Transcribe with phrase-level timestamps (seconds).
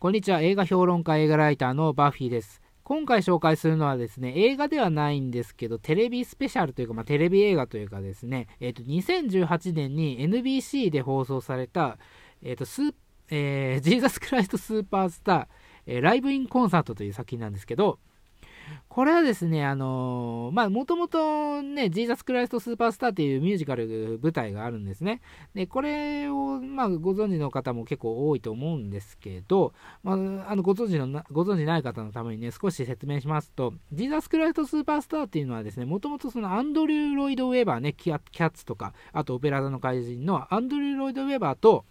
[0.00, 0.40] こんにちは。
[0.40, 2.62] 映画評論家、映画ライターのバッフィーです。
[2.84, 11.98] 今回紹介するのはですね、映画ではないんですけど、テレビスペシャルというか、まあ、テレビ映画というかですね、えっ、ー、と、2018年に NBC で放送された、
[12.42, 12.94] えっ、ー、と、スー、
[13.28, 15.46] えー、ジーザス・クライスト・スーパースター、
[15.84, 17.98] えー、ライブ・イン・コンサートという作品なんですけど、
[18.88, 25.20] これはですね、あのー、まあ、もともとね、ジーザス・クライスト・スーパースターっていうミュージカル舞台があるんですね。
[25.54, 30.14] で、これを、まあ、ご存知の方も結構多いと思うんですけど、まあ、
[30.50, 41.84] あの、ご存知の、ご存知ない方のためにね、少し説明しますと、ジーザス・クライスト・スーパースターっていうのはですね、もともとそのアンドリュー・ロイド・ウェバーね、キャッツとか、あとオペラ座の怪人のアンドリュー・ロイド・ウェバーと、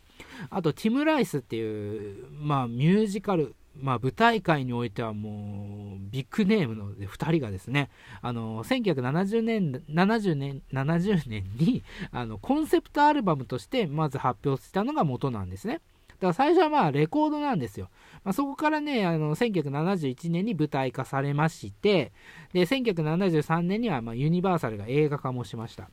[0.50, 7.90] あと、ティム・ライスっていう、まあ、ミュージカル、まあ、舞台界においてはもうビッグネームの2人がですね
[8.22, 15.82] あの1970年 ,70 年 ,70 年にあのコンセプトアルバムとしてまず発表したのが元なんですね。
[16.20, 17.90] だから最初はまあレコードなんですよ。
[18.24, 22.12] まあ、そこからね、あの1971年に舞台化されまして、
[22.54, 25.90] で1973年にはまユニバーサルが映画化もしました。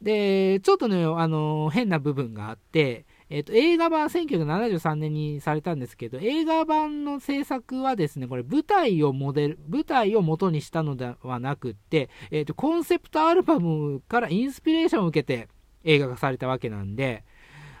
[0.00, 15.48] で、ちょっとね、あの変な部分があって、えっ、と、映画版1973年にされたんですけど、映画版の制作はですね、これ舞台をモデル、舞台を元にしたのではなくって、えっ、と、コンセプトアルバムからインスピレーションを受けて
[15.82, 17.24] 映画化されたわけなんで、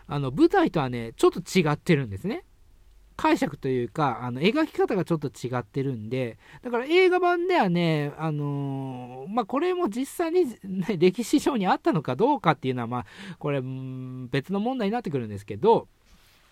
[0.08, 2.44] あの、舞台とはね、ちょっと違ってるんですね。
[3.16, 13.06] 解釈というか、あの、描き方がちょっと違ってるんで、だから映画版ではね、あのー、まあ、これも実際に、ね、 歴史上にあったのかどうかっていうのは、まあ、
[13.38, 13.60] これ、
[14.30, 15.88] 別の問題になってくるんですけど、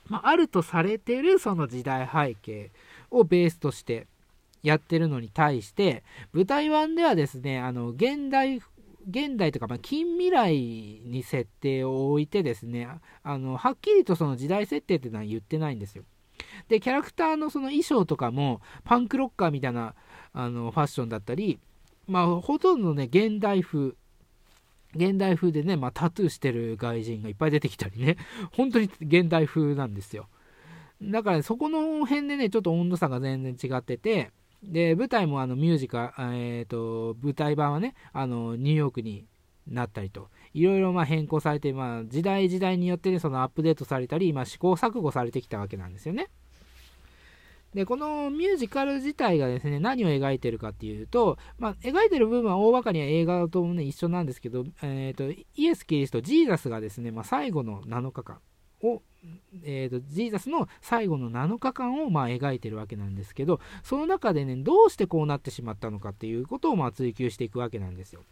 [0.08, 2.70] まあ、あるとされてるその時代背景
[3.10, 4.06] をベースとして
[4.62, 8.60] やってるのに対して、舞台版ではですね、あの、現代
[9.08, 12.88] 現代とか、まあ、近未来に設定を置いてですね
[13.22, 16.04] あのはっきりとその時代設定っていうのは言ってないんですよ。
[16.68, 19.94] で、キャラクターのその衣装とかも、パンクロッカーみたいな
[20.32, 21.58] あのファッションだったり、
[22.06, 23.94] まあ、ほとんどね、現代風。
[24.96, 28.16] 現代風でね、まあ、タトゥーしてる外人がいっぱい出てきたりね、
[28.52, 30.28] 本当に現代風なんですよ。
[31.02, 34.30] だから、ね、そこの辺でね、ちょっと温度差が全然違ってて、
[34.62, 39.26] で、舞台もあのミュージカル、えっ、ー、と、舞台版はね、あの、ニューヨークに
[39.68, 46.28] なったりと、いろいろま変更されて、まあ、時代時代によってね、そのアップデートされたり、まあ、試行錯誤されてきたわけなんですよね。
[47.74, 58.38] で、このミュージカル自体がですね、何を描いてるかっていうと、まあ、描いてる部分は大まかには映画ともね、一緒なんですけど、えっ、ー、と、イエス・キリスト、ジーザスがですね、まあ、最後の7日間
[58.84, 59.02] を、
[59.64, 68.22] えーと、ジーザスの最後の7日間をまあ描いてるわけなんですけど、その中でね、どうしてこうなってしまったのかっていうことをまあ追求していくわけなんですよ。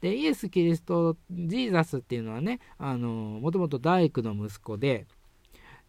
[0.00, 3.08] で、イエス・キリスト、ジーザスっていうのはね、あの、
[3.40, 5.06] もともと大工の息子で、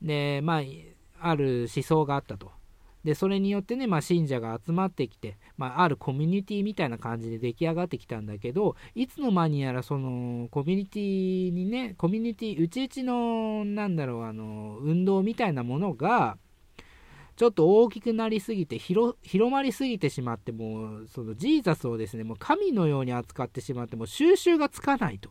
[0.01, 0.61] で、まあ、
[1.19, 2.51] ある思想があったと。
[3.05, 16.37] で、それによってね、まあ、信者が集まってきて、まあ、あるコミュニティみたいな感じで出来上がってきたんだけど、いつの間にやらそのコミュニティにね、コミュニティ、うちうちの、なんだろう、あの、運動みたいなものが、
[17.35, 19.17] ちょっと大きくなりすぎて広
[19.51, 25.29] まりすぎてしまってもうそのジーザスをですねもう神のように扱ってしまっても収集がつかないと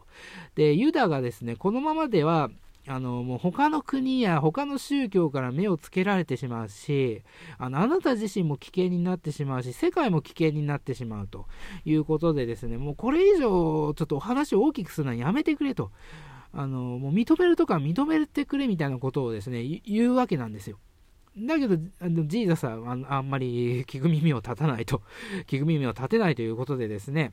[0.55, 2.51] でユダがですねこのままでは
[2.87, 7.23] あのもう他の国や他の宗教から目をつけられてしまうし
[7.57, 11.47] あのあなた自身も危険になってしまうし世界も危険になってしまうと
[11.87, 15.93] いうことでですねもうこれ以上ちょっとお話を大きくするのはやめてくれと
[16.53, 20.79] あのもう認めるとか認めてくれみたいなことをですね言うわけなんですよ。
[21.37, 25.03] だけど、あのジーザスはあんまり聞く耳を立たないと、
[25.47, 27.33] 聞く耳を立てないということでですね、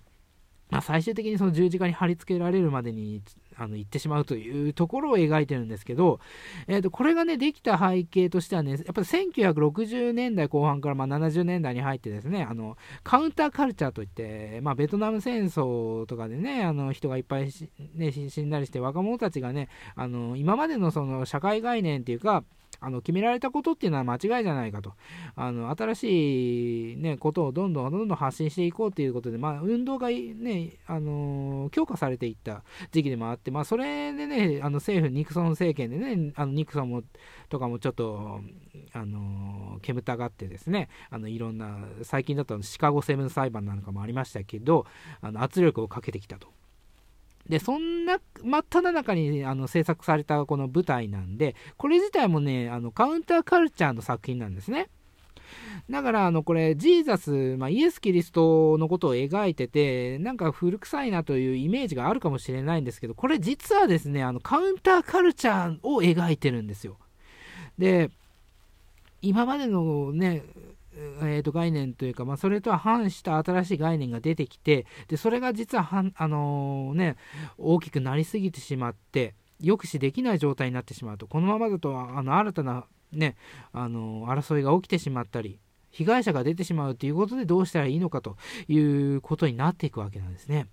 [0.71, 3.21] まあ、最終的にその十字架に貼り付けられるまでに
[3.57, 6.21] あの行ってしまうというところを描いてるんですけど、
[6.67, 17.51] えー、とこれがねできた背景としてはねやっぱり1960年代後半からまあ70年代に入ってですねあのカウンターカルチャーといって、まあ、ベトナム戦争とかでねあの人がいっぱい
[17.95, 22.45] ね、死んだりして若者たちがねあの今までのその社会概念っていうか
[22.81, 24.93] あの決められたことっていうのは間違いじゃないかと
[25.35, 37.03] あの新しい、ね、ことをどんどんどんどん発信していこうということで、まあ、運動が、ね、あの強化されていった時期でもあって、まあ、それでねあの政府ニクソン政権でねあのニクソンも
[37.49, 38.41] とかもちょっと
[38.93, 44.87] あの煙たがってですねあのいろんな最近だとシカゴセブン裁判なんかもありましたけど
[45.21, 46.60] あの圧力をかけてきたと。
[47.47, 54.89] で、そんな真っ只中にあの制作されたこの舞台なんで、これ自体もね、あのカウンターカルチャーの作品なんですね。
[55.89, 66.97] だから、あの、これ、ジーザス、まあ、イエス・キリストのことを描いてて、なんか古臭いなというイメージがあるかもしれないんですけど、これ実はですね、あの、カウンターカルチャーを描いてるんですよ。
[67.77, 68.11] で、
[69.21, 70.43] 今までのね
[70.93, 77.15] えー、と概念というか、まあ、それとは反した新しい概念が出てきてでそれが実ははん、あのー、ね、
[77.57, 83.35] 大きくなりすぎてしまって抑止できない状態になってしまうとこのままだとあの新たな、ね、
[83.71, 85.59] あのー、争いが起きてしまったり
[85.91, 90.67] 被害者が出てしまうということでどうしたらいいのかということになっていくわけなんですね。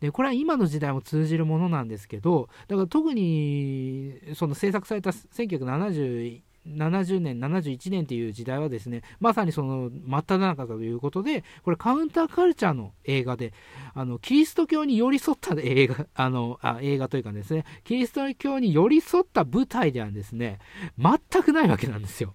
[0.00, 6.40] でこれは今の時代も通じるものなんですけどだから特にその制作された1970
[6.76, 13.52] 70年、71年という時代はですね、まさにその真っ只中ということで、これカウンターカルチャーの映画で、
[13.94, 20.58] あの、キリスト教に寄り添った映画、 あの、あ映画というかですね、キリスト教に寄り添った舞台ではですね、
[20.98, 22.34] 全くないわけなんですよ。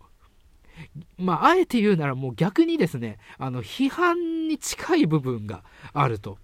[1.18, 5.64] まあ、あえて言うならもう逆にですね、あの、批判に近い部分が
[5.94, 6.38] あると。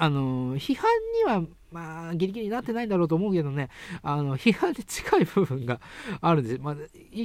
[0.00, 0.88] あの、批判
[1.18, 1.42] には
[1.72, 3.68] まあ、ギリギリになってないんだろうと思うけどね、
[4.02, 5.80] あの、批判で近い部分が
[6.20, 6.58] あるんです。
[6.60, 6.76] まあ、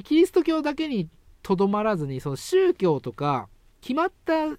[0.03, 1.09] キリスト教だけに
[1.41, 3.49] とどまらずに、その宗教とか、
[3.81, 4.49] 決まった、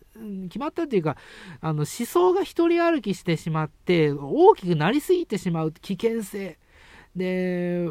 [0.48, 1.16] 決まったっていうか、
[1.60, 6.58] あの、思想が一人歩きしてしまって、大きくなりすぎてしまう危険性。
[7.14, 7.88] で、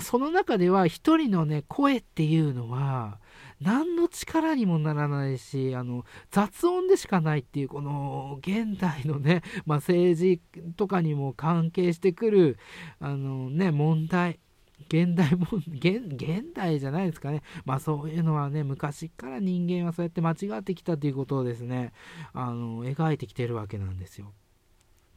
[0.00, 3.18] その中では一人のね、声っていうのは、
[3.60, 10.40] 何の力にもならないし、あの、雑音でしかないっていう、この、現代のね、 まあ、政治
[10.76, 12.58] とかにも関係してくる、
[13.00, 14.40] あのね、問題。
[14.88, 17.42] 現代も現、現代じゃないですかね。
[17.66, 21.92] まあそういうのはね、昔から人間はそうやって間違ってきたということをですね、
[22.32, 24.32] あの、描いてきてるわけなんですよ。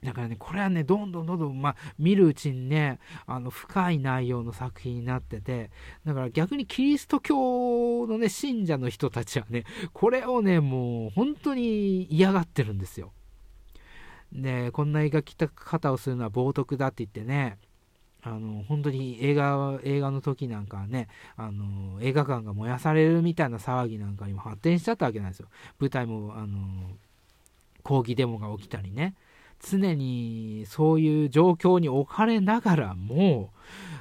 [0.04, 5.72] だからね、これはね、どんどんどんどん、まあ、見るうちにね、あの、深い内容の作品になってて、
[6.06, 9.64] だから逆にキリスト教のね、信者の人たちはね、
[9.94, 13.14] これをね、もう本当に嫌がってるんですよ。
[14.32, 17.58] で、こんな描き方をするのは冒涜だって言ってね、
[18.26, 26.58] あの本当に映画映画の時なんかはねあの映画館が燃やされるみたいな騒ぎなんかにも発展しちゃったわけなんですよ舞台もあの
[27.84, 29.16] 抗議デモが起きたりね
[29.64, 33.52] 常にそういう状況に置かれながらも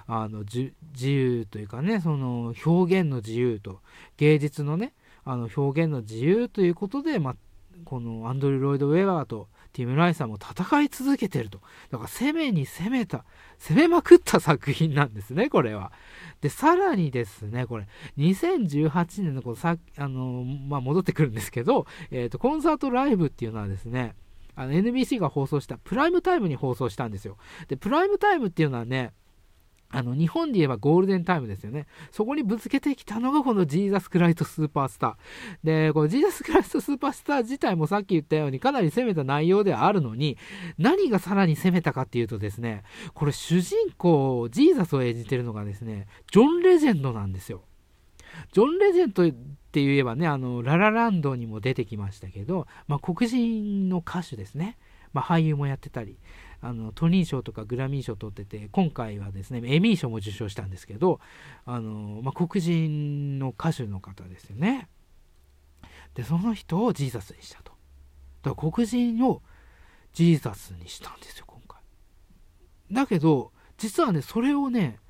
[0.06, 0.72] あの自
[1.02, 3.80] 由というかねその表現の自由と
[4.16, 4.92] 芸術のね
[5.24, 7.36] あの表現の自由ということで、ま、
[7.84, 11.60] このアンドリュー・ロイド・ウェバーとティム・ライさんも戦い続けてると。
[11.90, 13.24] だから攻めに攻めた、
[13.58, 15.92] 攻めまくった作品なんですね、これは。
[16.40, 17.86] で、さらにですね、これ、
[18.18, 24.14] 2018年のこのさあの、まあ、戻ってくるんですけど、えっ、ー、と、コンサートライブっていうのはですね、
[24.54, 27.36] あの NBC が放送したプライムタイムに放送したんですよ。
[27.68, 29.12] で、プライムタイムっていうのはね、
[29.94, 31.86] あの、日本で言えばゴールデンタイムですよね。
[32.10, 35.66] そこにぶつけてきたのがこのジーザス・クライト・スーパースター。
[35.88, 40.38] で、このジーザス・クライト・スーパースター自体もさっき言ったようにかなり攻めた内容ではあるのに、
[40.78, 47.62] 何がさらに攻めたかっていうとですね、これ主人公、ジーザスを演じてるのがですね、ジョン・レジェンドなんですよ。
[48.52, 49.24] ジョン・レジェンド
[49.72, 54.76] って言えばね、あの、ララランドにも出てきましたけど、まあ、黒人の歌手ですね。
[55.14, 56.18] まあ、俳優もやってたり、
[56.60, 61.18] あのトニー賞とかグラミー賞取ってて今回はですねエミー賞も受賞したんですけど
[61.66, 64.88] あの、まあ、黒人の歌手の方ですよね。
[66.14, 67.72] でその人をジーザスにしたと。
[68.42, 69.42] だから黒人を
[70.12, 71.80] ジーザスにしたんですよ今回。
[72.92, 75.00] だけど実はねそれをね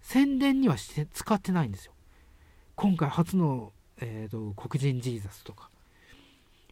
[0.00, 1.92] 宣伝にはして使ってないんですよ。
[2.74, 5.70] 今回初の、えーと、黒人ジーザスとか、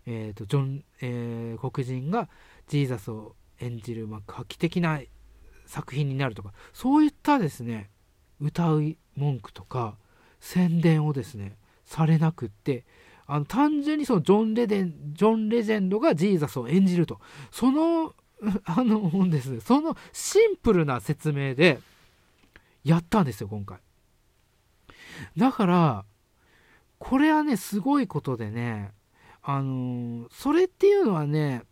[0.06, 2.28] えーとジョンえー、黒人が
[2.66, 5.00] ジーザスを演じる、まあ、画期的な
[5.66, 6.52] 作品になるとか。
[6.72, 7.90] そういったですね
[8.40, 9.96] 歌う文句とか
[10.40, 12.84] 宣伝をですねされなくって
[13.26, 17.20] あの単純にそのジョン・レデンジョン・レジェンドがジーザスを演じると。
[17.52, 18.14] その
[18.64, 21.78] あのですねそのシンプルな説明で
[22.82, 23.78] やったんですよ今回。
[25.36, 26.04] だから
[27.10, 28.92] これはねすごいことでね
[29.42, 31.64] あのそれっていうのはね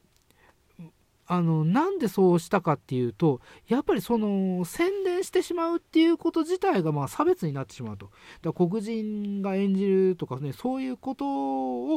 [1.28, 8.06] あのなんでそうしたかっていうとやっぱりその宣伝してしまうっていうこと自体がまあ差別になってしまうと。
[8.42, 11.26] だから黒人が演じるとかねそういうこと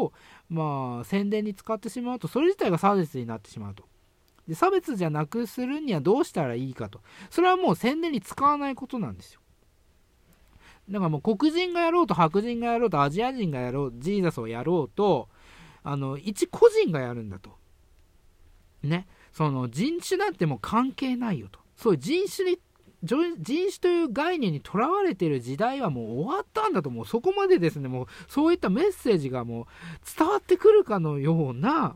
[0.04, 0.14] を
[0.48, 3.86] まあ宣伝に使ってしまうとそれ自体が差別になってしまうと。
[4.48, 7.02] で差別じゃなくするにはどうしたらいいかと。
[7.32, 9.41] それはもう宣伝に使わないことなんですよ。
[10.90, 15.30] だからもう黒人がやろうと白人がやろうとアジア人がやろうジーザスをやろうと
[15.84, 17.52] あの一個人がやるんだと。
[18.84, 19.08] ね。
[19.32, 21.60] その人種なんてもう関係ないよと。
[21.78, 22.60] そういう人種に
[23.04, 23.18] 人
[23.70, 26.90] 種という概念にとらわれている時代はもう終わったんだと。
[26.90, 27.88] もうそこまでですね。
[27.88, 29.66] もうそういったメッセージがもう
[30.18, 31.96] 伝わってくるかのような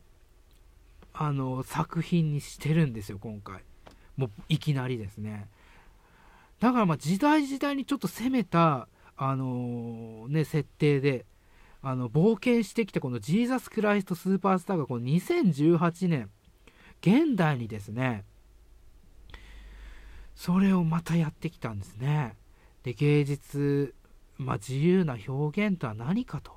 [1.13, 3.61] あの作品にしてるんですよ今回。
[4.17, 5.47] もういきなりですね。
[6.59, 11.25] だからまあ時代時代にちょっと攻めたあのー、ね、設定で、
[11.81, 16.29] あの、冒険してきたこのジーザス・クライスト・スーパースターがこの2018年、
[17.01, 18.25] 現代にですね、
[20.35, 22.35] それをまたやってきたんですね。
[22.83, 23.95] で、芸術、
[24.37, 26.51] まあ、自由な表現とは何かと。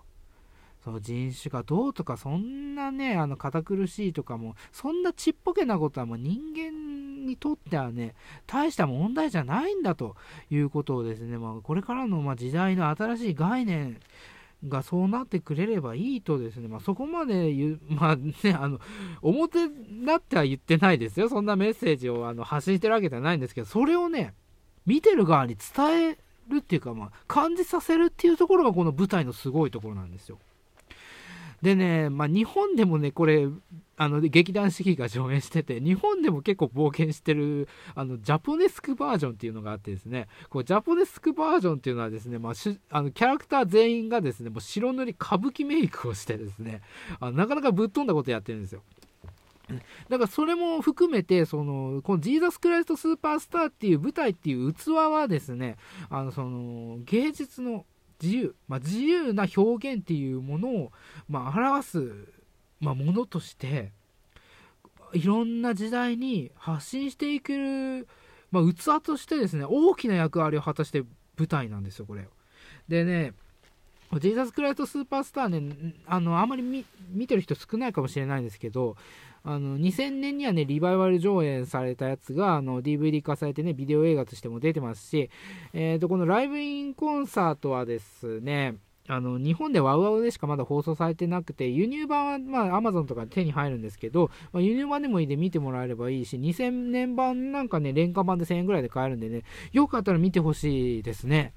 [0.82, 8.14] その人種がどうとか、そんなね、あの、堅苦しいとかも、そんなちっぽけなことはもう人間にとってはね、
[8.46, 10.16] 大した問題じゃないんだと
[10.50, 14.00] いうことをですね、まあ、これからのま時代の新しい概念
[14.66, 18.80] がそうなってくれればいいとですね、まあ、そこまで言う、 まあね、あの、
[19.22, 21.28] 表なっては言ってないですよ。
[21.28, 24.34] そんなメッセージをあの発信してるわけじゃないんですけど、それをね、
[24.86, 30.38] 見てる側に伝えるっていうか、まあ、感じさせるっていうところがこの舞台のすごいところなんですよ。
[31.62, 33.48] でね、まあ、日本でもね、これ、
[33.96, 42.52] あの劇団四季が上演してて、日本でも結構冒険してる、あのジャポネスクバージョンっていうのがあってですね、こうジャポネスクバージョンっていうのはですね、まあ、
[42.90, 46.80] あのキャラクター全員がですね、もう白塗り歌舞伎メイクをしてですね、
[47.18, 48.82] あなかなかぶっ飛んだことやってるんですよ。
[50.08, 55.76] だからそれも含めて、その、このジーザス・クライスト・スーパースターっていう舞台っていう器はですね、
[56.08, 57.84] あの、その、芸術の
[58.22, 60.92] 自由、まあ、自由な表現っていうものを、
[61.28, 62.12] まあ、表す、
[62.80, 63.92] まあ、ものとして
[65.12, 68.08] いろんな時代に発信していける、
[68.50, 71.02] まあ、器としてですね大きな役割を果たして
[71.36, 72.28] 舞台なんですよこれ。
[72.88, 73.34] でね
[74.20, 76.62] ジーザス・クライト・スーパースターねあのあんまり
[77.10, 78.96] 見てる人少ないかもしれないんですけど
[79.44, 85.30] あの2000年にはねリバイバル上演されたやつがあの DVD 化されてねビデオ映画としても出てますし、
[85.72, 88.76] えーと、このライブインコンサートはですね
[89.10, 101.54] あの日本でワウワウでしかまだ放送されてなくて輸入版はまあ Amazon とかで手に入るんですけど、まあ、輸入版でもいいで見てもらえればいいし2000年版なんかね廉価版で1000円ぐらいで買えるんでねよかったら見てほしいですね。